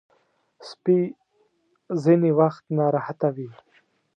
سپي 0.69 0.99
ځینې 2.03 2.31
وخت 2.39 2.63
ناراحته 2.77 3.27
وي. 3.35 3.49